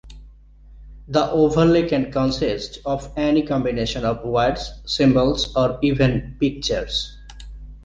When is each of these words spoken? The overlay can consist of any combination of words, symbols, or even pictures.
The 1.09 1.29
overlay 1.29 1.87
can 1.87 2.11
consist 2.11 2.79
of 2.87 3.13
any 3.15 3.45
combination 3.45 4.03
of 4.03 4.25
words, 4.25 4.71
symbols, 4.83 5.55
or 5.55 5.77
even 5.83 6.37
pictures. 6.39 7.17